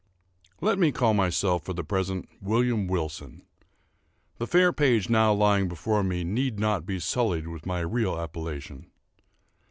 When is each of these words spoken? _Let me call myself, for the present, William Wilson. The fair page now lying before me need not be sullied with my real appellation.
_Let 0.61 0.79
me 0.79 0.91
call 0.91 1.13
myself, 1.13 1.63
for 1.63 1.73
the 1.73 1.83
present, 1.83 2.27
William 2.41 2.87
Wilson. 2.87 3.43
The 4.39 4.47
fair 4.47 4.73
page 4.73 5.11
now 5.11 5.31
lying 5.31 5.67
before 5.67 6.03
me 6.03 6.23
need 6.23 6.57
not 6.59 6.87
be 6.87 6.99
sullied 6.99 7.47
with 7.47 7.67
my 7.67 7.81
real 7.81 8.19
appellation. 8.19 8.89